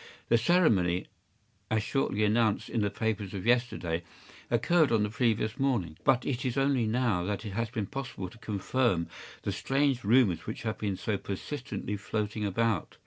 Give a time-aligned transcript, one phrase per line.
[0.29, 1.05] The ceremony,
[1.69, 4.01] as shortly announced in the papers of yesterday,
[4.49, 8.27] occurred on the previous morning; but it is only now that it has been possible
[8.27, 9.05] to confirm
[9.43, 12.97] the strange rumors which have been so persistently floating about.